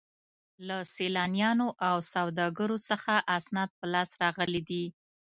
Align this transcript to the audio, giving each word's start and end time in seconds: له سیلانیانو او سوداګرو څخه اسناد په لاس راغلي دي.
له 0.67 0.77
سیلانیانو 0.95 1.67
او 1.87 1.95
سوداګرو 2.13 2.77
څخه 2.89 3.13
اسناد 3.37 3.69
په 3.79 3.85
لاس 3.93 4.09
راغلي 4.21 4.61
دي. 4.69 4.85